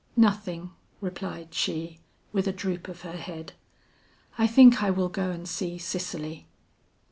[0.17, 1.99] "Nothing," replied she,
[2.31, 3.53] with a droop of her head;
[4.35, 6.47] "I think I will go and see Cicely."